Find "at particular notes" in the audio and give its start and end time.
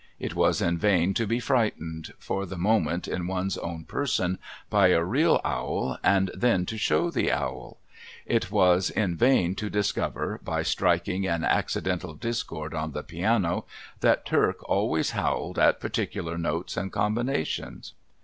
15.59-16.75